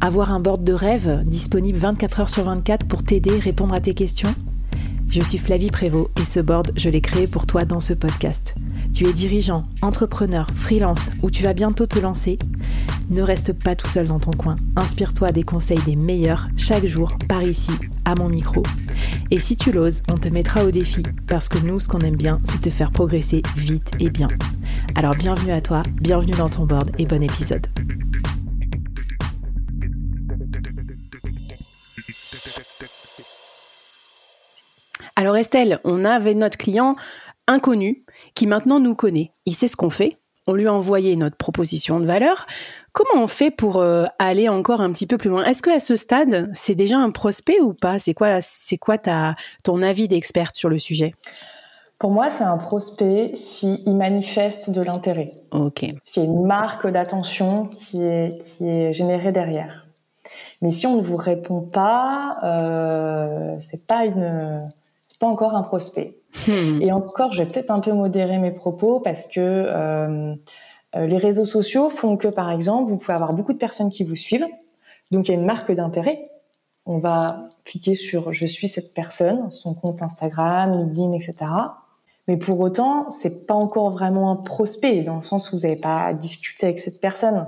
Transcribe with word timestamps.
Avoir 0.00 0.32
un 0.32 0.40
board 0.40 0.62
de 0.62 0.72
rêve 0.72 1.22
disponible 1.24 1.78
24 1.78 2.20
heures 2.20 2.28
sur 2.28 2.44
24 2.44 2.86
pour 2.86 3.02
t'aider, 3.02 3.38
répondre 3.38 3.74
à 3.74 3.80
tes 3.80 3.94
questions? 3.94 4.32
Je 5.10 5.22
suis 5.22 5.38
Flavie 5.38 5.70
Prévost 5.70 6.10
et 6.20 6.24
ce 6.24 6.40
board, 6.40 6.72
je 6.76 6.90
l'ai 6.90 7.00
créé 7.00 7.26
pour 7.26 7.46
toi 7.46 7.64
dans 7.64 7.80
ce 7.80 7.94
podcast. 7.94 8.54
Tu 8.92 9.06
es 9.06 9.12
dirigeant, 9.12 9.64
entrepreneur, 9.80 10.48
freelance 10.54 11.10
ou 11.22 11.30
tu 11.30 11.42
vas 11.42 11.54
bientôt 11.54 11.86
te 11.86 11.98
lancer? 11.98 12.38
Ne 13.10 13.22
reste 13.22 13.54
pas 13.54 13.74
tout 13.74 13.88
seul 13.88 14.06
dans 14.06 14.20
ton 14.20 14.32
coin. 14.32 14.56
Inspire-toi 14.76 15.32
des 15.32 15.42
conseils 15.42 15.80
des 15.86 15.96
meilleurs 15.96 16.48
chaque 16.56 16.86
jour 16.86 17.16
par 17.26 17.42
ici, 17.42 17.72
à 18.04 18.14
mon 18.14 18.28
micro. 18.28 18.62
Et 19.30 19.40
si 19.40 19.56
tu 19.56 19.72
l'oses, 19.72 20.02
on 20.08 20.14
te 20.14 20.28
mettra 20.28 20.64
au 20.64 20.70
défi 20.70 21.02
parce 21.26 21.48
que 21.48 21.58
nous, 21.58 21.80
ce 21.80 21.88
qu'on 21.88 22.00
aime 22.00 22.16
bien, 22.16 22.38
c'est 22.44 22.60
te 22.60 22.70
faire 22.70 22.90
progresser 22.90 23.42
vite 23.56 23.90
et 23.98 24.10
bien. 24.10 24.28
Alors 24.94 25.14
bienvenue 25.14 25.52
à 25.52 25.62
toi, 25.62 25.82
bienvenue 26.00 26.36
dans 26.36 26.50
ton 26.50 26.66
board 26.66 26.90
et 26.98 27.06
bon 27.06 27.22
épisode. 27.22 27.66
Alors 35.18 35.36
Estelle, 35.36 35.80
on 35.82 36.04
avait 36.04 36.34
notre 36.34 36.56
client 36.56 36.94
inconnu 37.48 38.04
qui 38.36 38.46
maintenant 38.46 38.78
nous 38.78 38.94
connaît. 38.94 39.32
Il 39.46 39.54
sait 39.54 39.66
ce 39.66 39.74
qu'on 39.74 39.90
fait. 39.90 40.18
On 40.46 40.54
lui 40.54 40.68
a 40.68 40.72
envoyé 40.72 41.16
notre 41.16 41.36
proposition 41.36 41.98
de 41.98 42.06
valeur. 42.06 42.46
Comment 42.92 43.24
on 43.24 43.26
fait 43.26 43.50
pour 43.50 43.78
euh, 43.78 44.04
aller 44.20 44.48
encore 44.48 44.80
un 44.80 44.92
petit 44.92 45.08
peu 45.08 45.18
plus 45.18 45.28
loin? 45.28 45.42
Est-ce 45.42 45.60
qu'à 45.60 45.80
ce 45.80 45.96
stade, 45.96 46.48
c'est 46.52 46.76
déjà 46.76 46.98
un 46.98 47.10
prospect 47.10 47.58
ou 47.60 47.74
pas? 47.74 47.98
C'est 47.98 48.14
quoi, 48.14 48.40
c'est 48.40 48.78
quoi 48.78 48.96
ta, 48.96 49.34
ton 49.64 49.82
avis 49.82 50.06
d'experte 50.06 50.54
sur 50.54 50.68
le 50.68 50.78
sujet? 50.78 51.16
Pour 51.98 52.12
moi, 52.12 52.30
c'est 52.30 52.44
un 52.44 52.56
prospect 52.56 53.32
s'il 53.34 53.96
manifeste 53.96 54.70
de 54.70 54.82
l'intérêt. 54.82 55.34
Ok. 55.50 55.84
S'il 56.04 56.22
y 56.22 56.26
a 56.26 56.28
une 56.28 56.46
marque 56.46 56.86
d'attention 56.86 57.66
qui 57.66 58.04
est, 58.04 58.40
qui 58.40 58.68
est 58.68 58.92
générée 58.92 59.32
derrière. 59.32 59.88
Mais 60.62 60.70
si 60.70 60.86
on 60.86 60.94
ne 60.96 61.02
vous 61.02 61.16
répond 61.16 61.60
pas, 61.60 62.36
euh, 62.44 63.56
c'est 63.58 63.84
pas 63.84 64.04
une, 64.04 64.70
pas 65.18 65.26
encore 65.26 65.54
un 65.54 65.62
prospect. 65.62 66.16
Hmm. 66.46 66.80
Et 66.80 66.92
encore, 66.92 67.32
je 67.32 67.42
vais 67.42 67.50
peut-être 67.50 67.70
un 67.70 67.80
peu 67.80 67.92
modérer 67.92 68.38
mes 68.38 68.50
propos 68.50 69.00
parce 69.00 69.26
que 69.26 69.40
euh, 69.40 70.34
euh, 70.96 71.06
les 71.06 71.18
réseaux 71.18 71.44
sociaux 71.44 71.90
font 71.90 72.16
que, 72.16 72.28
par 72.28 72.50
exemple, 72.50 72.90
vous 72.90 72.98
pouvez 72.98 73.14
avoir 73.14 73.32
beaucoup 73.32 73.52
de 73.52 73.58
personnes 73.58 73.90
qui 73.90 74.04
vous 74.04 74.16
suivent. 74.16 74.46
Donc, 75.10 75.28
il 75.28 75.32
y 75.32 75.34
a 75.34 75.38
une 75.38 75.46
marque 75.46 75.72
d'intérêt. 75.72 76.30
On 76.86 76.98
va 76.98 77.48
cliquer 77.64 77.94
sur 77.94 78.32
je 78.32 78.46
suis 78.46 78.68
cette 78.68 78.94
personne, 78.94 79.50
son 79.52 79.74
compte 79.74 80.02
Instagram, 80.02 80.72
LinkedIn, 80.72 81.12
etc. 81.12 81.34
Mais 82.28 82.36
pour 82.36 82.60
autant, 82.60 83.10
c'est 83.10 83.46
pas 83.46 83.54
encore 83.54 83.90
vraiment 83.90 84.30
un 84.30 84.36
prospect 84.36 85.02
dans 85.02 85.16
le 85.16 85.22
sens 85.22 85.50
où 85.50 85.56
vous 85.56 85.62
n'avez 85.62 85.76
pas 85.76 86.12
discuté 86.12 86.66
avec 86.66 86.78
cette 86.78 87.00
personne. 87.00 87.46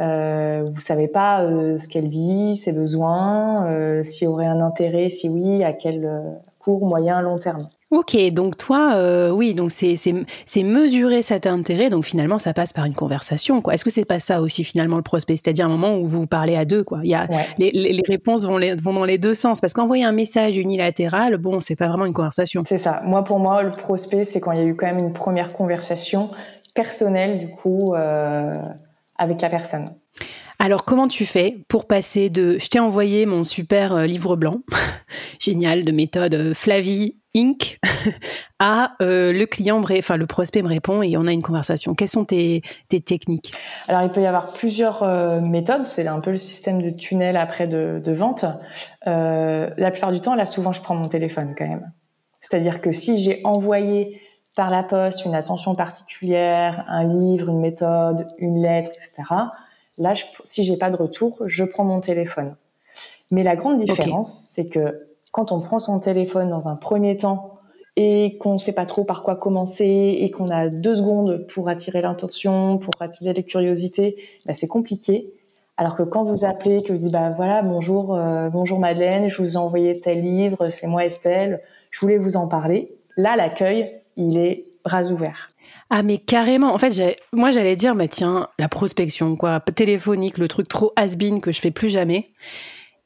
Euh, 0.00 0.70
vous 0.72 0.80
savez 0.80 1.08
pas 1.08 1.42
euh, 1.42 1.78
ce 1.78 1.88
qu'elle 1.88 2.08
vit, 2.08 2.54
ses 2.54 2.72
besoins, 2.72 3.66
euh, 3.66 4.04
s'il 4.04 4.26
y 4.26 4.28
aurait 4.28 4.46
un 4.46 4.60
intérêt, 4.60 5.10
si 5.10 5.28
oui, 5.28 5.64
à 5.64 5.72
quel 5.72 6.40
court, 6.68 6.86
moyen, 6.86 7.22
long 7.22 7.38
terme. 7.38 7.70
Ok, 7.90 8.14
donc 8.32 8.58
toi, 8.58 8.92
euh, 8.96 9.30
oui, 9.30 9.54
donc 9.54 9.70
c'est 9.70 10.62
mesurer 10.62 11.22
cet 11.22 11.46
intérêt, 11.46 11.88
donc 11.88 12.04
finalement 12.04 12.38
ça 12.38 12.52
passe 12.52 12.74
par 12.74 12.84
une 12.84 12.92
conversation, 12.92 13.62
quoi. 13.62 13.72
Est-ce 13.72 13.84
que 13.84 13.90
c'est 13.90 14.04
pas 14.04 14.18
ça 14.18 14.42
aussi 14.42 14.64
finalement 14.64 14.96
le 14.96 15.02
prospect, 15.02 15.36
c'est-à-dire 15.36 15.64
un 15.64 15.70
moment 15.70 15.96
où 15.96 16.04
vous 16.04 16.26
parlez 16.26 16.56
à 16.56 16.66
deux, 16.66 16.84
quoi. 16.84 17.00
Il 17.04 17.08
y 17.08 17.14
a 17.14 17.26
les, 17.56 17.70
les, 17.70 18.02
réponses 18.06 18.44
vont, 18.44 18.58
les, 18.58 18.74
vont 18.74 18.92
dans 18.92 19.06
les 19.06 19.16
deux 19.16 19.32
sens, 19.32 19.62
parce 19.62 19.72
qu'envoyer 19.72 20.04
un 20.04 20.12
message 20.12 20.58
unilatéral, 20.58 21.38
bon, 21.38 21.60
c'est 21.60 21.76
pas 21.76 21.88
vraiment 21.88 22.04
une 22.04 22.12
conversation. 22.12 22.62
C'est 22.66 22.76
ça. 22.76 23.00
Moi, 23.06 23.24
pour 23.24 23.38
moi, 23.38 23.62
le 23.62 23.72
prospect, 23.72 24.24
c'est 24.24 24.40
quand 24.40 24.52
il 24.52 24.58
y 24.58 24.62
a 24.62 24.66
eu 24.66 24.76
quand 24.76 24.86
même 24.86 24.98
une 24.98 25.14
première 25.14 25.54
conversation 25.54 26.28
personnelle, 26.74 27.38
du 27.38 27.48
coup, 27.48 27.94
euh, 27.94 28.52
avec 29.16 29.40
la 29.40 29.48
personne. 29.48 29.94
Alors, 30.60 30.84
comment 30.84 31.06
tu 31.06 31.24
fais 31.24 31.56
pour 31.68 31.86
passer 31.86 32.30
de 32.30 32.58
je 32.58 32.68
t'ai 32.68 32.80
envoyé 32.80 33.26
mon 33.26 33.44
super 33.44 33.94
euh, 33.94 34.06
livre 34.06 34.34
blanc, 34.34 34.56
génial, 35.38 35.84
de 35.84 35.92
méthode 35.92 36.34
euh, 36.34 36.52
Flavie 36.52 37.16
Inc., 37.36 37.78
à 38.58 38.94
euh, 39.00 39.32
le 39.32 39.46
client, 39.46 39.80
enfin 39.80 40.16
le 40.16 40.26
prospect 40.26 40.62
me 40.62 40.68
répond 40.68 41.00
et 41.00 41.16
on 41.16 41.28
a 41.28 41.32
une 41.32 41.42
conversation. 41.42 41.94
Quelles 41.94 42.08
sont 42.08 42.24
tes, 42.24 42.62
techniques? 42.88 43.52
Alors, 43.86 44.02
il 44.02 44.08
peut 44.08 44.20
y 44.20 44.26
avoir 44.26 44.52
plusieurs 44.52 45.04
méthodes. 45.40 45.86
C'est 45.86 46.08
un 46.08 46.18
peu 46.18 46.32
le 46.32 46.38
système 46.38 46.82
de 46.82 46.90
tunnel 46.90 47.36
après 47.36 47.68
de, 47.68 48.00
de 48.04 48.12
vente. 48.12 48.44
la 49.06 49.90
plupart 49.92 50.10
du 50.10 50.20
temps, 50.20 50.34
là, 50.34 50.44
souvent, 50.44 50.72
je 50.72 50.80
prends 50.80 50.96
mon 50.96 51.08
téléphone 51.08 51.54
quand 51.56 51.68
même. 51.68 51.92
C'est-à-dire 52.40 52.80
que 52.80 52.90
si 52.90 53.18
j'ai 53.18 53.40
envoyé 53.44 54.20
par 54.56 54.70
la 54.70 54.82
poste 54.82 55.24
une 55.24 55.36
attention 55.36 55.76
particulière, 55.76 56.84
un 56.88 57.04
livre, 57.04 57.50
une 57.50 57.60
méthode, 57.60 58.26
une 58.38 58.60
lettre, 58.60 58.90
etc., 58.90 59.22
Là, 59.98 60.14
je, 60.14 60.24
si 60.44 60.64
j'ai 60.64 60.76
pas 60.76 60.90
de 60.90 60.96
retour, 60.96 61.42
je 61.46 61.64
prends 61.64 61.84
mon 61.84 62.00
téléphone. 62.00 62.54
Mais 63.30 63.42
la 63.42 63.56
grande 63.56 63.80
différence, 63.80 64.32
c'est 64.32 64.68
que 64.68 65.08
quand 65.32 65.52
on 65.52 65.60
prend 65.60 65.78
son 65.78 65.98
téléphone 65.98 66.48
dans 66.48 66.68
un 66.68 66.76
premier 66.76 67.16
temps 67.16 67.50
et 67.96 68.38
qu'on 68.38 68.54
ne 68.54 68.58
sait 68.58 68.72
pas 68.72 68.86
trop 68.86 69.04
par 69.04 69.22
quoi 69.22 69.36
commencer 69.36 70.18
et 70.20 70.30
qu'on 70.30 70.50
a 70.50 70.68
deux 70.68 70.94
secondes 70.94 71.46
pour 71.48 71.68
attirer 71.68 72.00
l'intention, 72.00 72.78
pour 72.78 72.94
attiser 73.00 73.32
les 73.32 73.42
curiosités, 73.42 74.16
bah, 74.46 74.54
c'est 74.54 74.68
compliqué. 74.68 75.32
Alors 75.76 75.94
que 75.94 76.02
quand 76.02 76.24
vous 76.24 76.44
appelez, 76.44 76.82
que 76.82 76.92
vous 76.92 76.98
dites 76.98 77.12
bah 77.12 77.30
voilà 77.30 77.62
bonjour 77.62 78.16
euh, 78.16 78.48
bonjour 78.48 78.80
Madeleine, 78.80 79.28
je 79.28 79.40
vous 79.40 79.54
ai 79.54 79.56
envoyé 79.58 80.00
tel 80.00 80.20
livre, 80.20 80.70
c'est 80.70 80.88
moi 80.88 81.04
Estelle, 81.04 81.60
je 81.92 82.00
voulais 82.00 82.18
vous 82.18 82.36
en 82.36 82.48
parler. 82.48 82.92
Là 83.16 83.36
l'accueil 83.36 83.92
il 84.16 84.38
est 84.38 84.64
bras 84.82 85.04
ouverts. 85.04 85.52
Ah 85.90 86.02
mais 86.02 86.18
carrément. 86.18 86.74
En 86.74 86.78
fait, 86.78 87.16
moi 87.32 87.50
j'allais 87.50 87.76
dire, 87.76 87.94
bah 87.94 88.08
tiens, 88.08 88.48
la 88.58 88.68
prospection, 88.68 89.36
quoi, 89.36 89.60
téléphonique, 89.60 90.38
le 90.38 90.48
truc 90.48 90.68
trop 90.68 90.92
has-been 90.96 91.40
que 91.40 91.52
je 91.52 91.60
fais 91.60 91.70
plus 91.70 91.88
jamais. 91.88 92.30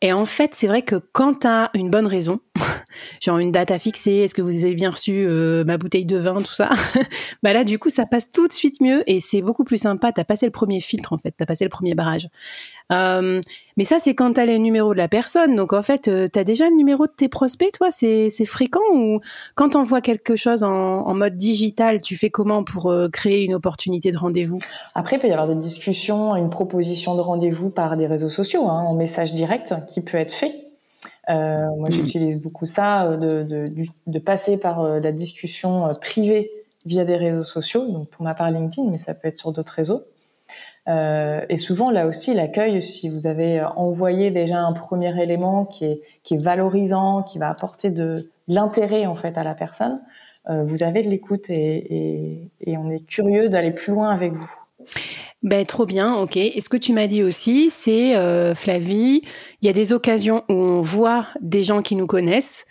Et 0.04 0.12
en 0.12 0.24
fait, 0.24 0.50
c'est 0.54 0.66
vrai 0.66 0.82
que 0.82 0.96
quand 0.96 1.40
tu 1.40 1.46
as 1.46 1.70
une 1.74 1.88
bonne 1.88 2.08
raison, 2.08 2.40
genre 3.20 3.38
une 3.38 3.52
date 3.52 3.70
à 3.70 3.78
fixer, 3.78 4.10
est-ce 4.10 4.34
que 4.34 4.42
vous 4.42 4.64
avez 4.64 4.74
bien 4.74 4.90
reçu 4.90 5.24
euh, 5.24 5.62
ma 5.64 5.78
bouteille 5.78 6.04
de 6.04 6.18
vin, 6.18 6.42
tout 6.42 6.52
ça, 6.52 6.70
bah 7.44 7.52
là, 7.52 7.62
du 7.62 7.78
coup, 7.78 7.88
ça 7.88 8.04
passe 8.04 8.32
tout 8.32 8.48
de 8.48 8.52
suite 8.52 8.80
mieux 8.80 9.08
et 9.08 9.20
c'est 9.20 9.42
beaucoup 9.42 9.62
plus 9.62 9.78
sympa. 9.78 10.10
Tu 10.10 10.20
as 10.20 10.24
passé 10.24 10.44
le 10.44 10.50
premier 10.50 10.80
filtre, 10.80 11.12
en 11.12 11.18
fait, 11.18 11.32
tu 11.38 11.42
as 11.42 11.46
passé 11.46 11.62
le 11.62 11.70
premier 11.70 11.94
barrage. 11.94 12.28
Euh, 12.90 13.40
mais 13.76 13.84
ça, 13.84 14.00
c'est 14.00 14.16
quand 14.16 14.32
tu 14.32 14.40
as 14.40 14.46
les 14.46 14.58
numéros 14.58 14.92
de 14.92 14.98
la 14.98 15.06
personne. 15.06 15.54
Donc, 15.54 15.72
en 15.72 15.82
fait, 15.82 16.08
euh, 16.08 16.26
tu 16.30 16.36
as 16.36 16.44
déjà 16.44 16.68
le 16.68 16.74
numéro 16.74 17.06
de 17.06 17.12
tes 17.12 17.28
prospects, 17.28 17.70
toi? 17.72 17.90
C'est 17.92 18.44
fréquent 18.44 18.80
ou 18.92 19.20
quand 19.54 19.70
tu 19.70 19.76
envoies 19.76 20.00
quelque 20.00 20.34
chose 20.34 20.64
en, 20.64 21.14
mode 21.14 21.36
digital, 21.36 22.02
tu 22.02 22.16
fais 22.16 22.30
comment 22.30 22.64
pour 22.64 22.92
créer 23.12 23.44
une 23.44 23.54
opportunité 23.54 24.10
de 24.10 24.18
rendez-vous? 24.18 24.58
Après, 24.96 25.16
il 25.16 25.18
peut 25.20 25.28
y 25.28 25.32
avoir 25.32 25.46
des 25.46 25.54
discussions, 25.54 26.34
une 26.34 26.50
proposition 26.50 27.14
de 27.14 27.20
rendez-vous 27.20 27.70
par 27.70 27.96
des 27.96 28.08
réseaux 28.08 28.28
sociaux, 28.28 28.66
hein, 28.66 28.80
en 28.80 28.94
message 28.94 29.32
direct 29.34 29.74
qui 29.92 30.00
peut 30.00 30.18
être 30.18 30.32
fait. 30.32 30.66
Euh, 31.30 31.68
moi, 31.76 31.90
j'utilise 31.90 32.40
beaucoup 32.40 32.66
ça, 32.66 33.06
euh, 33.06 33.44
de, 33.44 33.72
de, 34.06 34.18
passer 34.18 34.56
par 34.58 34.80
euh, 34.80 35.00
la 35.00 35.12
discussion 35.12 35.94
privée 36.00 36.50
via 36.84 37.04
des 37.04 37.16
réseaux 37.16 37.44
sociaux, 37.44 37.86
donc 37.86 38.08
pour 38.08 38.24
ma 38.24 38.34
part 38.34 38.50
LinkedIn, 38.50 38.90
mais 38.90 38.96
ça 38.96 39.14
peut 39.14 39.28
être 39.28 39.38
sur 39.38 39.52
d'autres 39.52 39.72
réseaux. 39.72 40.02
et 40.88 41.56
souvent, 41.56 41.90
là 41.92 42.06
aussi, 42.06 42.34
l'accueil, 42.34 42.82
si 42.82 43.08
vous 43.08 43.28
avez 43.28 43.62
envoyé 43.62 44.32
déjà 44.32 44.60
un 44.62 44.72
premier 44.72 45.22
élément 45.22 45.64
qui 45.64 45.84
est, 45.84 46.02
qui 46.24 46.34
est 46.34 46.42
valorisant, 46.42 47.22
qui 47.22 47.38
va 47.38 47.48
apporter 47.48 47.90
de, 47.90 48.30
l'intérêt 48.48 49.06
en 49.06 49.14
fait 49.14 49.38
à 49.38 49.44
la 49.44 49.54
personne, 49.54 50.00
vous 50.48 50.82
avez 50.82 51.02
de 51.02 51.08
l'écoute 51.08 51.50
et, 51.50 52.50
et 52.60 52.76
on 52.76 52.90
est 52.90 53.06
curieux 53.06 53.48
d'aller 53.48 53.70
plus 53.70 53.92
loin 53.92 54.10
avec 54.10 54.32
vous. 54.32 54.61
Ben, 55.42 55.66
trop 55.66 55.86
bien, 55.86 56.14
ok. 56.14 56.36
Et 56.36 56.60
ce 56.60 56.68
que 56.68 56.76
tu 56.76 56.92
m'as 56.92 57.08
dit 57.08 57.22
aussi, 57.24 57.68
c'est, 57.68 58.14
euh, 58.16 58.54
Flavie, 58.54 59.22
il 59.60 59.66
y 59.66 59.68
a 59.68 59.72
des 59.72 59.92
occasions 59.92 60.44
où 60.48 60.52
on 60.52 60.80
voit 60.80 61.26
des 61.40 61.64
gens 61.64 61.82
qui 61.82 61.96
nous 61.96 62.06
connaissent 62.06 62.64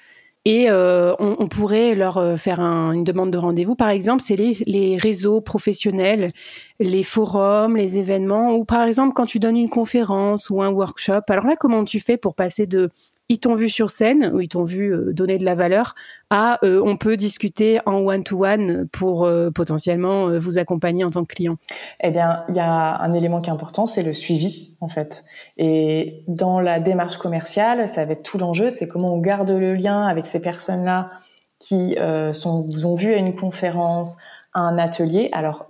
et 0.45 0.71
euh, 0.71 1.13
on, 1.19 1.47
pourrait 1.47 1.93
leur 1.93 2.17
euh, 2.17 2.35
faire 2.35 2.61
une 2.61 3.03
demande 3.03 3.29
de 3.29 3.37
rendez-vous. 3.37 3.75
Par 3.75 3.89
exemple, 3.89 4.23
c'est 4.23 4.35
les, 4.37 4.57
les, 4.65 4.97
réseaux 4.97 5.39
professionnels, 5.39 6.31
les 6.79 7.03
forums, 7.03 7.75
les 7.75 7.97
événements, 7.97 8.55
ou 8.55 8.65
par 8.65 8.83
exemple 8.83 9.13
quand 9.13 9.27
tu 9.27 9.37
donnes 9.37 9.57
une 9.57 9.69
conférence 9.69 10.49
ou 10.49 10.63
un 10.63 10.69
workshop. 10.69 11.21
Alors 11.29 11.45
là, 11.45 11.55
comment 11.59 11.83
tu 11.83 11.99
fais 11.99 12.17
pour 12.17 12.33
passer 12.33 12.65
de 12.65 12.89
ils 13.31 13.39
t'ont 13.39 13.55
vu 13.55 13.69
sur 13.69 13.89
scène 13.89 14.29
ou 14.33 14.41
ils 14.41 14.49
t'ont 14.49 14.65
vu 14.65 14.93
euh, 14.93 15.13
donner 15.13 15.37
de 15.37 15.45
la 15.45 15.55
valeur 15.55 15.95
à 16.29 16.59
euh, 16.65 16.81
on 16.83 16.97
peut 16.97 17.15
discuter 17.15 17.79
en 17.85 17.99
one-to-one 18.05 18.89
pour 18.89 19.23
euh, 19.23 19.51
potentiellement 19.51 20.37
vous 20.37 20.57
accompagner 20.57 21.05
en 21.05 21.09
tant 21.09 21.23
que 21.23 21.33
client 21.33 21.55
Eh 22.01 22.11
bien, 22.11 22.43
il 22.49 22.55
y 22.55 22.59
a 22.59 23.01
un 23.01 23.13
élément 23.13 23.39
qui 23.39 23.49
est 23.49 23.53
important, 23.53 23.85
c'est 23.85 24.03
le 24.03 24.11
suivi 24.11 24.75
en 24.81 24.89
fait. 24.89 25.23
Et 25.57 26.25
dans 26.27 26.59
la 26.59 26.81
démarche 26.81 27.17
commerciale, 27.17 27.87
ça 27.87 28.03
va 28.03 28.11
être 28.11 28.23
tout 28.23 28.37
l'enjeu, 28.37 28.69
c'est 28.69 28.89
comment 28.89 29.13
on 29.13 29.19
garde 29.19 29.49
le 29.49 29.75
lien 29.75 30.05
avec 30.05 30.27
ces 30.27 30.41
personnes-là 30.41 31.11
qui 31.57 31.95
vous 31.95 32.85
ont 32.85 32.95
vu 32.95 33.13
à 33.13 33.17
une 33.17 33.35
conférence, 33.35 34.17
à 34.53 34.59
un 34.61 34.77
atelier. 34.77 35.29
Alors, 35.31 35.67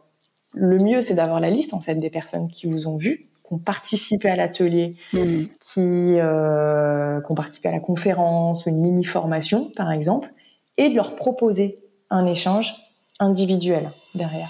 le 0.53 0.79
mieux, 0.79 1.01
c'est 1.01 1.13
d'avoir 1.13 1.39
la 1.39 1.51
liste 1.51 1.75
en 1.75 1.79
fait 1.79 1.95
des 1.95 2.09
personnes 2.09 2.47
qui 2.47 2.71
vous 2.71 2.87
ont 2.87 2.95
vu 2.95 3.30
qui 3.51 3.55
ont 3.55 3.59
participé 3.59 4.29
à 4.29 4.35
l'atelier, 4.35 4.95
mm. 5.11 5.41
qui, 5.59 6.15
euh, 6.17 7.19
qui 7.21 7.31
ont 7.31 7.35
participé 7.35 7.67
à 7.67 7.71
la 7.73 7.81
conférence 7.81 8.65
ou 8.65 8.69
une 8.69 8.79
mini 8.79 9.03
formation, 9.03 9.69
par 9.75 9.91
exemple, 9.91 10.29
et 10.77 10.89
de 10.89 10.95
leur 10.95 11.15
proposer 11.15 11.79
un 12.09 12.25
échange 12.25 12.73
individuel 13.19 13.89
derrière. 14.15 14.47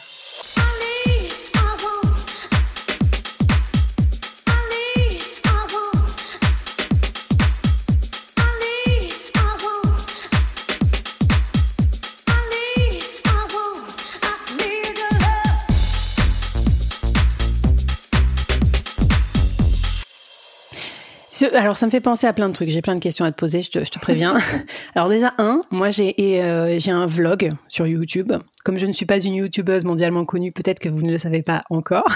Alors 21.53 21.77
ça 21.77 21.85
me 21.85 21.91
fait 21.91 22.01
penser 22.01 22.27
à 22.27 22.33
plein 22.33 22.49
de 22.49 22.53
trucs. 22.53 22.69
J'ai 22.69 22.81
plein 22.81 22.95
de 22.95 22.99
questions 22.99 23.25
à 23.25 23.31
te 23.31 23.37
poser, 23.37 23.61
je 23.61 23.69
te, 23.69 23.99
préviens. 23.99 24.35
alors 24.95 25.09
déjà 25.09 25.33
un, 25.37 25.61
moi 25.71 25.89
j'ai 25.89 26.15
euh, 26.19 26.77
j'ai 26.79 26.91
un 26.91 27.05
vlog 27.05 27.53
sur 27.67 27.87
YouTube. 27.87 28.33
Comme 28.63 28.77
je 28.77 28.85
ne 28.85 28.93
suis 28.93 29.05
pas 29.05 29.19
une 29.19 29.33
youtubeuse 29.35 29.85
mondialement 29.85 30.23
connue, 30.23 30.51
peut-être 30.51 30.79
que 30.79 30.89
vous 30.89 31.01
ne 31.01 31.11
le 31.11 31.17
savez 31.17 31.41
pas 31.41 31.63
encore, 31.69 32.09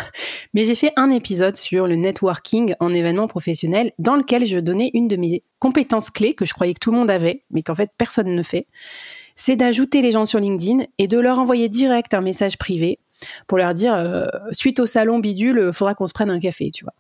mais 0.54 0.64
j'ai 0.64 0.76
fait 0.76 0.92
un 0.96 1.10
épisode 1.10 1.58
sur 1.58 1.88
le 1.88 1.96
networking 1.96 2.76
en 2.80 2.94
événement 2.94 3.28
professionnel 3.28 3.92
dans 3.98 4.16
lequel 4.16 4.46
je 4.46 4.60
donnais 4.60 4.92
une 4.94 5.08
de 5.08 5.16
mes 5.16 5.44
compétences 5.60 6.12
clés 6.12 6.36
que 6.36 6.46
je 6.46 6.54
croyais 6.54 6.74
que 6.74 6.80
tout 6.80 6.92
le 6.92 6.98
monde 6.98 7.10
avait, 7.10 7.44
mais 7.50 7.64
qu'en 7.64 7.76
fait 7.76 7.92
personne 7.98 8.34
ne 8.34 8.44
fait. 8.44 8.68
C'est 9.36 9.58
d'ajouter 9.58 10.02
les 10.02 10.14
gens 10.14 10.26
sur 10.26 10.40
LinkedIn 10.40 10.86
et 10.98 11.08
de 11.08 11.20
leur 11.20 11.40
envoyer 11.40 11.68
direct 11.68 12.14
un 12.14 12.22
message 12.22 12.58
privé 12.58 13.00
pour 13.48 13.58
leur 13.58 13.74
dire 13.74 13.94
euh, 13.94 14.26
suite 14.52 14.80
au 14.80 14.86
salon 14.86 15.20
bidule, 15.20 15.66
il 15.68 15.74
faudra 15.74 15.96
qu'on 15.96 16.08
se 16.08 16.14
prenne 16.14 16.30
un 16.30 16.40
café, 16.40 16.72
tu 16.72 16.84
vois. 16.84 16.94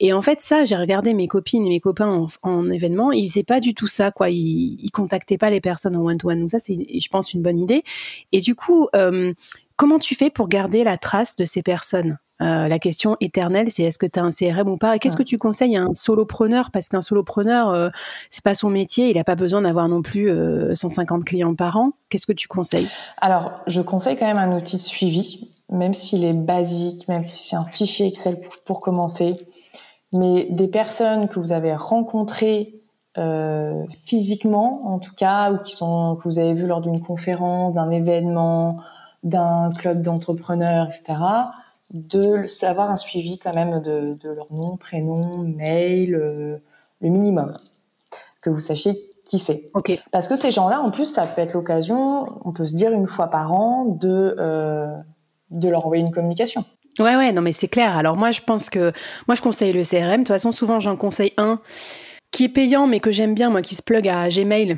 Et 0.00 0.12
en 0.12 0.22
fait, 0.22 0.40
ça, 0.40 0.64
j'ai 0.64 0.76
regardé 0.76 1.14
mes 1.14 1.28
copines 1.28 1.66
et 1.66 1.68
mes 1.68 1.80
copains 1.80 2.26
en, 2.42 2.70
événement, 2.70 3.12
ils 3.12 3.28
faisaient 3.28 3.44
pas 3.44 3.60
du 3.60 3.74
tout 3.74 3.86
ça, 3.86 4.10
quoi. 4.10 4.30
Ils, 4.30 4.76
ils 4.80 4.90
contactaient 4.90 5.38
pas 5.38 5.50
les 5.50 5.60
personnes 5.60 5.96
en 5.96 6.04
one-to-one. 6.04 6.40
Donc 6.40 6.50
ça, 6.50 6.58
c'est, 6.58 6.76
je 6.76 7.08
pense, 7.08 7.34
une 7.34 7.42
bonne 7.42 7.58
idée. 7.58 7.82
Et 8.32 8.40
du 8.40 8.54
coup, 8.54 8.88
euh, 8.94 9.32
comment 9.76 9.98
tu 9.98 10.14
fais 10.14 10.30
pour 10.30 10.48
garder 10.48 10.84
la 10.84 10.98
trace 10.98 11.36
de 11.36 11.44
ces 11.44 11.62
personnes? 11.62 12.18
Euh, 12.42 12.68
la 12.68 12.78
question 12.78 13.16
éternelle, 13.20 13.70
c'est 13.70 13.84
est-ce 13.84 13.96
que 13.98 14.04
tu 14.04 14.18
as 14.18 14.22
un 14.22 14.30
CRM 14.30 14.68
ou 14.68 14.76
pas? 14.76 14.94
Et 14.94 14.98
qu'est-ce 14.98 15.16
que 15.16 15.22
tu 15.22 15.38
conseilles 15.38 15.76
à 15.76 15.84
un 15.84 15.94
solopreneur? 15.94 16.70
Parce 16.70 16.90
qu'un 16.90 17.00
solopreneur, 17.00 17.70
euh, 17.70 17.88
c'est 18.30 18.44
pas 18.44 18.54
son 18.54 18.68
métier, 18.68 19.08
il 19.08 19.16
n'a 19.16 19.24
pas 19.24 19.36
besoin 19.36 19.62
d'avoir 19.62 19.88
non 19.88 20.02
plus 20.02 20.30
150 20.74 21.24
clients 21.24 21.54
par 21.54 21.78
an. 21.78 21.92
Qu'est-ce 22.10 22.26
que 22.26 22.32
tu 22.32 22.46
conseilles? 22.46 22.88
Alors, 23.16 23.52
je 23.66 23.80
conseille 23.80 24.18
quand 24.18 24.26
même 24.26 24.36
un 24.36 24.54
outil 24.54 24.76
de 24.76 24.82
suivi 24.82 25.55
même 25.70 25.94
s'il 25.94 26.24
est 26.24 26.32
basique, 26.32 27.08
même 27.08 27.24
si 27.24 27.48
c'est 27.48 27.56
un 27.56 27.64
fichier 27.64 28.06
Excel 28.06 28.38
pour, 28.64 28.80
commencer, 28.80 29.46
mais 30.12 30.46
des 30.50 30.68
personnes 30.68 31.28
que 31.28 31.38
vous 31.38 31.52
avez 31.52 31.74
rencontrées 31.74 32.80
euh, 33.18 33.84
physiquement, 34.04 34.82
en 34.86 34.98
tout 34.98 35.14
cas, 35.14 35.52
ou 35.52 35.58
qui 35.58 35.74
sont 35.74 36.16
que 36.16 36.28
vous 36.28 36.38
avez 36.38 36.54
vu 36.54 36.66
lors 36.66 36.80
d'une 36.80 37.00
conférence, 37.00 37.74
d'un 37.74 37.90
événement, 37.90 38.80
d'un 39.22 39.72
club 39.72 40.02
d'entrepreneurs, 40.02 40.88
etc., 40.88 41.18
de 41.90 42.46
savoir 42.46 42.90
un 42.90 42.96
suivi 42.96 43.38
quand 43.38 43.54
même 43.54 43.80
de, 43.80 44.18
leur 44.22 44.52
nom, 44.52 44.76
prénom, 44.76 45.38
mail, 45.38 46.14
euh, 46.14 46.58
le 47.00 47.08
minimum, 47.08 47.58
que 48.42 48.50
vous 48.50 48.60
sachiez 48.60 48.92
qui 49.24 49.38
c'est. 49.38 49.70
Parce 50.12 50.28
que 50.28 50.36
ces 50.36 50.50
gens-là, 50.50 50.80
en 50.80 50.90
plus, 50.90 51.06
ça 51.06 51.26
peut 51.26 51.42
être 51.42 51.52
l'occasion, 51.52 52.26
on 52.44 52.52
peut 52.52 52.64
se 52.64 52.74
dire 52.74 52.92
une 52.92 53.08
fois 53.08 53.26
par 53.26 53.52
an, 53.52 53.84
de 53.84 54.36
euh, 54.38 54.96
de 55.50 55.68
leur 55.68 55.84
envoyer 55.86 56.02
une 56.02 56.10
communication. 56.10 56.64
Ouais, 56.98 57.16
ouais, 57.16 57.32
non, 57.32 57.42
mais 57.42 57.52
c'est 57.52 57.68
clair. 57.68 57.96
Alors 57.96 58.16
moi, 58.16 58.30
je 58.30 58.40
pense 58.40 58.70
que 58.70 58.92
moi, 59.28 59.34
je 59.34 59.42
conseille 59.42 59.72
le 59.72 59.82
CRM. 59.82 60.12
De 60.12 60.16
toute 60.18 60.28
façon, 60.28 60.52
souvent, 60.52 60.80
j'en 60.80 60.96
conseille 60.96 61.32
un 61.36 61.60
qui 62.30 62.44
est 62.44 62.48
payant, 62.48 62.86
mais 62.86 63.00
que 63.00 63.10
j'aime 63.10 63.34
bien, 63.34 63.50
moi, 63.50 63.62
qui 63.62 63.74
se 63.74 63.82
plug 63.82 64.08
à 64.08 64.28
Gmail, 64.28 64.76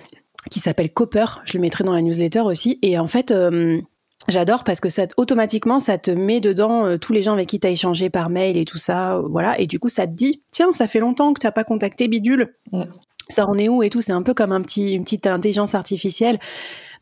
qui 0.51 0.59
s'appelle 0.59 0.93
Copper. 0.93 1.27
Je 1.45 1.55
le 1.55 1.61
mettrai 1.61 1.85
dans 1.85 1.95
la 1.95 2.03
newsletter 2.03 2.41
aussi. 2.41 2.79
Et 2.83 2.99
en 2.99 3.07
fait, 3.09 3.31
euh, 3.31 3.81
J'adore 4.29 4.63
parce 4.63 4.81
que 4.81 4.91
ça 4.91 5.07
automatiquement 5.17 5.79
ça 5.79 5.97
te 5.97 6.11
met 6.11 6.41
dedans 6.41 6.85
euh, 6.85 6.99
tous 6.99 7.15
les 7.15 7.23
gens 7.23 7.33
avec 7.33 7.49
qui 7.49 7.61
tu 7.61 7.67
as 7.67 7.71
échangé 7.71 8.11
par 8.11 8.29
mail 8.29 8.59
et 8.59 8.67
tout 8.67 8.77
ça, 8.77 9.17
euh, 9.17 9.23
voilà. 9.31 9.59
Et 9.59 9.67
du 9.67 9.79
coup 9.79 9.89
ça 9.89 10.07
te 10.07 10.13
dit 10.13 10.43
tiens 10.53 10.71
ça 10.71 10.87
fait 10.87 11.01
longtemps 11.01 11.33
que 11.33 11.41
tu 11.41 11.47
n'as 11.47 11.51
pas 11.51 11.65
contacté 11.65 12.09
Bidule, 12.09 12.55
ça 13.31 13.49
en 13.49 13.57
est 13.57 13.71
où 13.71 13.83
et 13.83 13.89
tout. 13.89 14.03
C'est 14.03 14.13
un 14.13 14.23
peu 14.23 14.35
comme 14.35 14.53
un 14.53 14.61
petit 14.61 14.93
une 14.93 15.05
petite 15.05 15.27
intelligence 15.27 15.75
artificielle. 15.75 16.39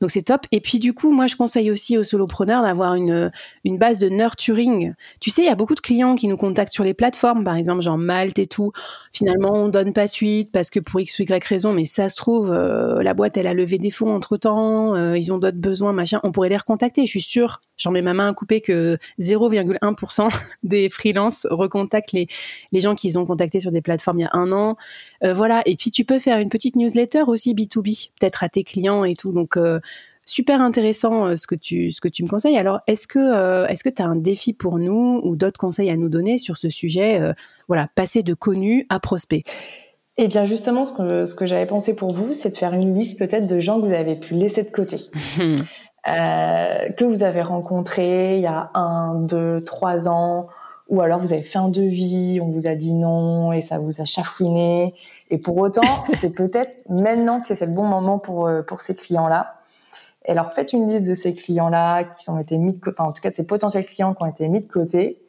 Donc 0.01 0.11
c'est 0.11 0.23
top. 0.23 0.47
Et 0.53 0.61
puis 0.61 0.79
du 0.79 0.93
coup, 0.93 1.13
moi 1.13 1.27
je 1.27 1.37
conseille 1.37 1.71
aussi 1.71 1.97
aux 1.99 2.05
solopreneurs 2.05 2.63
d'avoir 2.63 2.95
une, 2.95 3.31
une 3.65 3.79
base 3.79 3.99
de 3.99 4.09
nurturing. 4.09 4.95
Tu 5.21 5.31
sais, 5.31 5.43
il 5.43 5.47
y 5.47 5.51
a 5.51 5.55
beaucoup 5.55 5.75
de 5.75 5.81
clients 5.81 6.15
qui 6.15 6.29
nous 6.29 6.37
contactent 6.37 6.73
sur 6.73 6.85
les 6.85 6.95
plateformes, 6.95 7.45
par 7.45 7.57
exemple 7.57 7.83
genre 7.83 7.99
Malte 7.99 8.39
et 8.39 8.47
tout. 8.47 8.73
Finalement, 9.13 9.53
on 9.53 9.69
donne 9.69 9.93
pas 9.93 10.09
suite 10.09 10.51
parce 10.53 10.71
que 10.71 10.81
pour 10.81 11.01
x 11.01 11.19
ou 11.19 11.23
y 11.23 11.45
raison, 11.45 11.73
mais 11.73 11.85
ça 11.85 12.09
se 12.09 12.17
trouve 12.17 12.53
euh, 12.53 13.03
la 13.03 13.15
boîte 13.15 13.37
elle 13.37 13.47
a 13.47 13.55
levé 13.55 13.79
des 13.79 13.91
fonds 13.91 14.15
entre 14.15 14.37
temps, 14.37 14.95
euh, 14.95 15.17
ils 15.17 15.33
ont 15.33 15.39
d'autres 15.39 15.59
besoins, 15.59 15.93
machin. 15.93 16.21
On 16.23 16.33
pourrait 16.33 16.49
les 16.49 16.57
recontacter. 16.57 17.03
Je 17.03 17.11
suis 17.11 17.23
sûre, 17.23 17.61
j'en 17.77 17.91
mets 17.91 18.03
ma 18.03 18.15
main 18.15 18.29
à 18.29 18.33
couper 18.33 18.61
que 18.61 18.99
0,1% 19.19 20.29
des 20.63 20.89
freelances 20.89 21.47
recontactent 21.51 22.13
les 22.13 22.29
les 22.73 22.81
gens 22.81 22.95
qu'ils 22.95 23.19
ont 23.19 23.27
contactés 23.27 23.61
sur 23.61 23.71
des 23.71 23.83
plateformes 23.83 24.19
il 24.19 24.23
y 24.23 24.27
a 24.27 24.31
un 24.33 24.53
an. 24.53 24.77
Euh, 25.25 25.35
voilà. 25.35 25.63
Et 25.67 25.77
puis 25.77 25.91
tu 25.91 26.05
peux 26.05 26.19
faire 26.19 26.39
une 26.39 26.49
petite 26.49 26.77
newsletter 26.77 27.25
aussi 27.27 27.55
B2B, 27.55 28.11
peut-être 28.19 28.45
à 28.45 28.49
tes 28.49 28.65
clients 28.65 29.05
et 29.05 29.15
tout. 29.15 29.33
Donc 29.33 29.59
super 30.27 30.61
intéressant 30.61 31.27
euh, 31.27 31.37
ce 31.37 31.47
que 31.47 31.55
tu 31.55 31.93
ce 31.93 32.01
que 32.01 32.09
tu 32.09 32.23
me 32.25 32.29
conseilles. 32.29 32.59
Alors, 32.59 32.81
est-ce 32.87 33.07
que 33.07 33.19
euh, 33.19 33.67
est-ce 33.69 33.85
que 33.85 33.89
tu 33.89 34.03
as 34.03 34.07
un 34.07 34.17
défi 34.17 34.53
pour 34.53 34.79
nous 34.79 35.21
ou 35.25 35.37
d'autres 35.37 35.59
conseils 35.59 35.89
à 35.89 35.97
nous 35.97 36.09
donner 36.09 36.37
sur 36.37 36.57
ce 36.57 36.69
sujet 36.69 37.21
euh, 37.21 37.33
voilà, 37.69 37.89
passer 37.95 38.23
de 38.23 38.35
connu 38.35 38.87
à 38.91 39.01
prospect? 39.01 39.45
Eh 40.19 40.29
bien 40.29 40.45
justement, 40.45 40.85
ce 40.85 40.93
que, 40.93 41.25
ce 41.25 41.35
que 41.35 41.47
j'avais 41.47 41.67
pensé 41.67 41.95
pour 41.95 42.11
vous, 42.11 42.33
c'est 42.33 42.51
de 42.51 42.57
faire 42.57 42.75
une 42.75 42.95
liste 42.95 43.19
peut-être 43.19 43.47
de 43.47 43.59
gens 43.59 43.81
que 43.81 43.87
vous 43.87 43.93
avez 43.93 44.17
pu 44.17 44.35
laisser 44.35 44.63
de 44.63 44.71
côté, 44.71 44.97
que 46.07 47.05
vous 47.05 47.23
avez 47.23 47.43
rencontrés 47.43 48.37
il 48.37 48.43
y 48.43 48.47
a 48.47 48.71
un, 48.73 49.15
deux, 49.15 49.63
trois 49.63 50.09
ans, 50.09 50.49
ou 50.89 51.03
alors 51.03 51.21
vous 51.21 51.35
avez 51.35 51.43
fait 51.43 51.59
un 51.59 51.69
devis, 51.69 52.41
on 52.41 52.49
vous 52.49 52.67
a 52.67 52.75
dit 52.75 52.95
non 52.95 53.53
et 53.53 53.61
ça 53.61 53.79
vous 53.79 54.01
a 54.01 54.07
chafouiné. 54.07 54.95
Et 55.29 55.37
pour 55.37 55.59
autant, 55.59 55.83
c'est 56.19 56.31
peut-être 56.31 56.73
maintenant 56.89 57.43
que 57.43 57.55
c'est 57.55 57.67
le 57.67 57.73
bon 57.73 57.85
moment 57.85 58.19
pour, 58.19 58.49
pour 58.67 58.81
ces 58.81 58.95
clients-là. 58.95 59.57
Et 60.27 60.33
alors 60.33 60.53
faites 60.53 60.73
une 60.73 60.89
liste 60.89 61.07
de 61.07 61.15
ces 61.15 61.35
clients-là 61.35 62.05
qui 62.05 62.29
ont 62.31 62.39
été 62.39 62.59
mis 62.59 62.75
de 62.75 62.81
côté, 62.81 63.01
en 63.01 63.13
tout 63.13 63.23
cas 63.23 63.31
de 63.31 63.37
ces 63.37 63.47
potentiels 63.47 63.87
clients 63.87 64.15
qui 64.15 64.23
ont 64.23 64.27
été 64.27 64.49
mis 64.49 64.61
de 64.61 64.67
côté, 64.67 65.23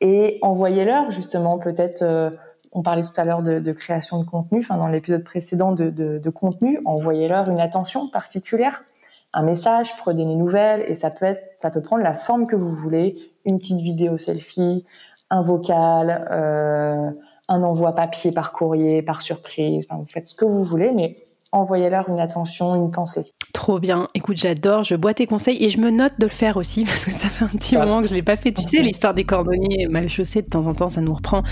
et 0.00 0.38
envoyez-leur 0.42 1.10
justement 1.10 1.58
peut-être. 1.58 2.02
Euh, 2.02 2.30
on 2.72 2.82
parlait 2.82 3.02
tout 3.02 3.18
à 3.18 3.24
l'heure 3.24 3.42
de, 3.42 3.72
création 3.72 4.20
de 4.20 4.24
contenu, 4.24 4.60
enfin 4.60 4.76
dans 4.76 4.88
l'épisode 4.88 5.24
précédent 5.24 5.72
de, 5.72 6.30
contenu, 6.30 6.80
envoyez-leur 6.84 7.48
une 7.48 7.60
attention 7.60 8.08
particulière, 8.08 8.84
un 9.32 9.42
message, 9.42 9.96
prenez 9.96 10.26
des 10.26 10.34
nouvelles, 10.34 10.84
et 10.86 10.92
ça 10.92 11.10
peut 11.10 11.24
être, 11.24 11.42
ça 11.58 11.70
peut 11.70 11.80
prendre 11.80 12.02
la 12.02 12.14
forme 12.14 12.46
que 12.46 12.56
vous 12.56 12.72
voulez, 12.72 13.16
une 13.46 13.58
petite 13.58 13.80
vidéo 13.80 14.18
selfie, 14.18 14.86
un 15.30 15.40
vocal, 15.42 16.28
euh, 16.30 17.10
un 17.48 17.62
envoi 17.62 17.94
papier 17.94 18.32
par 18.32 18.52
courrier, 18.52 19.02
par 19.02 19.22
surprise, 19.22 19.86
vous 19.90 20.06
faites 20.06 20.26
ce 20.26 20.34
que 20.34 20.44
vous 20.44 20.62
voulez, 20.62 20.92
mais 20.92 21.27
envoyez-leur 21.52 22.08
une 22.08 22.20
attention, 22.20 22.74
une 22.74 22.90
pensée. 22.90 23.32
Trop 23.54 23.78
bien. 23.78 24.08
Écoute, 24.14 24.36
j'adore. 24.36 24.82
Je 24.82 24.94
bois 24.94 25.14
tes 25.14 25.26
conseils 25.26 25.64
et 25.64 25.70
je 25.70 25.78
me 25.78 25.90
note 25.90 26.12
de 26.18 26.26
le 26.26 26.30
faire 26.30 26.58
aussi 26.58 26.84
parce 26.86 27.04
que 27.04 27.10
ça 27.10 27.28
fait 27.28 27.44
un 27.44 27.48
petit 27.48 27.76
moment 27.76 28.02
que 28.02 28.08
je 28.08 28.14
l'ai 28.14 28.22
pas 28.22 28.36
fait. 28.36 28.52
Tu 28.52 28.62
sais, 28.62 28.82
l'histoire 28.82 29.14
des 29.14 29.24
cordonniers 29.24 29.86
mal 29.88 30.08
chaussés, 30.08 30.42
de 30.42 30.48
temps 30.48 30.66
en 30.66 30.74
temps, 30.74 30.88
ça 30.88 31.00
nous 31.00 31.14
reprend. 31.14 31.42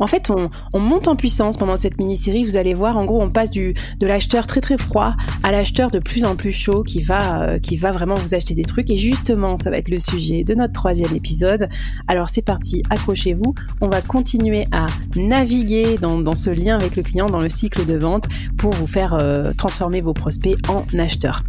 En 0.00 0.06
fait, 0.06 0.30
on, 0.30 0.50
on 0.72 0.80
monte 0.80 1.08
en 1.08 1.16
puissance 1.16 1.56
pendant 1.56 1.76
cette 1.76 1.98
mini-série. 1.98 2.44
Vous 2.44 2.56
allez 2.56 2.74
voir, 2.74 2.96
en 2.96 3.04
gros, 3.04 3.22
on 3.22 3.30
passe 3.30 3.50
du 3.50 3.74
de 3.98 4.06
l'acheteur 4.06 4.46
très 4.46 4.60
très 4.60 4.76
froid 4.76 5.14
à 5.42 5.52
l'acheteur 5.52 5.90
de 5.90 5.98
plus 5.98 6.24
en 6.24 6.34
plus 6.34 6.52
chaud 6.52 6.82
qui 6.82 7.00
va 7.00 7.42
euh, 7.42 7.58
qui 7.58 7.76
va 7.76 7.92
vraiment 7.92 8.16
vous 8.16 8.34
acheter 8.34 8.54
des 8.54 8.64
trucs. 8.64 8.90
Et 8.90 8.96
justement, 8.96 9.56
ça 9.56 9.70
va 9.70 9.78
être 9.78 9.88
le 9.88 10.00
sujet 10.00 10.42
de 10.42 10.54
notre 10.54 10.72
troisième 10.72 11.14
épisode. 11.14 11.68
Alors 12.08 12.28
c'est 12.28 12.42
parti, 12.42 12.82
accrochez-vous. 12.90 13.54
On 13.80 13.88
va 13.88 14.02
continuer 14.02 14.66
à 14.72 14.86
naviguer 15.14 15.98
dans, 15.98 16.18
dans 16.18 16.34
ce 16.34 16.50
lien 16.50 16.76
avec 16.76 16.96
le 16.96 17.02
client, 17.02 17.30
dans 17.30 17.40
le 17.40 17.48
cycle 17.48 17.84
de 17.84 17.96
vente, 17.96 18.24
pour 18.56 18.72
vous 18.72 18.86
faire 18.86 19.14
euh, 19.14 19.35
transformer 19.56 20.00
vos 20.00 20.14
prospects 20.14 20.58
en 20.68 20.84
acheteurs. 20.98 21.42